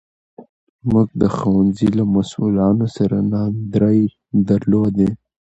موږ 0.91 1.07
د 1.21 1.23
ښوونځي 1.35 1.89
له 1.97 2.03
مسوولانو 2.13 2.85
سره 2.97 3.17
ناندرۍ 3.31 4.01
درلودې. 4.49 5.09